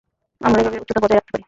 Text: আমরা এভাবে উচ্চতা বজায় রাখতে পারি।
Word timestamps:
আমরা 0.41 0.59
এভাবে 0.61 0.77
উচ্চতা 0.77 0.99
বজায় 1.03 1.17
রাখতে 1.17 1.31
পারি। 1.31 1.39